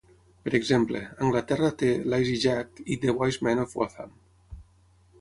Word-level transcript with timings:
Per 0.45 0.53
exemple, 0.59 1.01
Anglaterra 1.25 1.69
té 1.83 1.91
"Lazy 2.15 2.35
Jack" 2.47 2.83
i 2.97 3.01
"The 3.07 3.17
Wise 3.21 3.49
Men 3.49 3.65
Of 3.69 3.81
Gotham". 3.83 4.21